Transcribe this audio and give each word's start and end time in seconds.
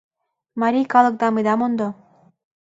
Марий 0.61 0.87
калыкдам 0.93 1.35
ида 1.39 1.53
мондо! 1.59 1.87